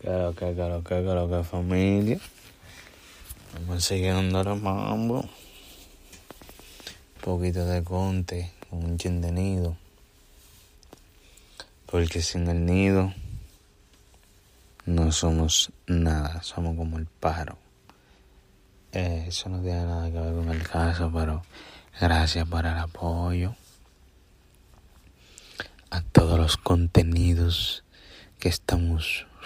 [0.00, 2.20] Claro que, claro que, claro que familia.
[3.54, 5.20] Vamos siguiendo el mambo.
[5.20, 5.30] Un
[7.20, 9.76] poquito de conte, con un chin de nido.
[11.86, 13.12] Porque sin el nido
[14.86, 17.58] no somos nada, somos como el pájaro.
[18.92, 21.42] Eh, eso no tiene nada que ver con el caso, pero
[22.00, 23.54] gracias por el apoyo
[25.90, 27.84] a todos los contenidos
[28.38, 29.27] que estamos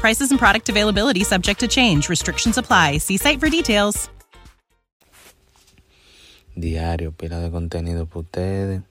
[0.00, 2.08] Prices and product availability subject to change.
[2.08, 2.98] Restrictions apply.
[2.98, 4.08] See site for details.
[6.56, 8.82] Diario, pila de contenido para ustedes,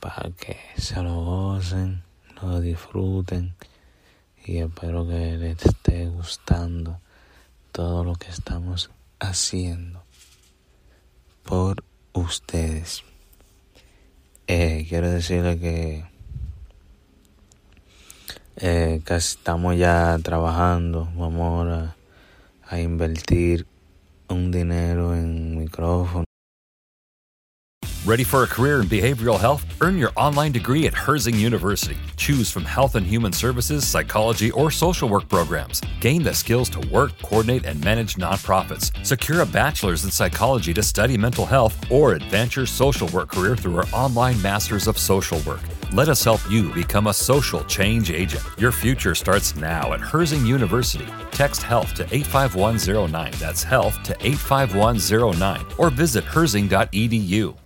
[0.00, 2.02] para que se lo gocen,
[2.42, 3.54] lo disfruten
[4.44, 7.00] y espero que les esté gustando
[7.72, 10.04] todo lo que estamos haciendo
[11.42, 13.02] por ustedes.
[14.46, 16.04] Eh, quiero decirle que
[18.56, 21.96] eh, casi estamos ya trabajando, vamos a,
[22.68, 23.66] a invertir
[24.28, 26.24] un dinero en micrófono.
[28.06, 29.64] Ready for a career in behavioral health?
[29.80, 31.96] Earn your online degree at Herzing University.
[32.16, 35.82] Choose from health and human services, psychology, or social work programs.
[35.98, 38.92] Gain the skills to work, coordinate, and manage nonprofits.
[39.04, 43.56] Secure a bachelor's in psychology to study mental health or advance your social work career
[43.56, 45.62] through our online Masters of Social Work.
[45.92, 48.42] Let us help you become a social change agent.
[48.58, 51.06] Your future starts now at Herzing University.
[51.30, 53.32] Text HEALTH to 85109.
[53.38, 55.64] That's HEALTH to 85109.
[55.78, 57.65] Or visit herzing.edu.